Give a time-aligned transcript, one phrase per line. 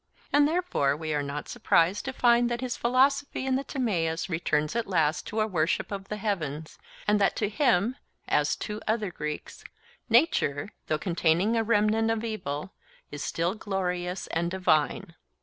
[0.33, 4.75] And therefore we are not surprised to find that his philosophy in the Timaeus returns
[4.75, 9.11] at last to a worship of the heavens, and that to him, as to other
[9.11, 9.63] Greeks,
[10.09, 12.71] nature, though containing a remnant of evil,
[13.11, 15.13] is still glorious and divine.